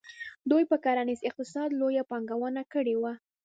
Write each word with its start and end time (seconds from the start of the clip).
دوی 0.49 0.63
پر 0.69 0.77
کرنیز 0.85 1.19
اقتصاد 1.29 1.69
لویه 1.79 2.03
پانګونه 2.11 2.61
کړې 2.73 2.95
وه. 3.01 3.13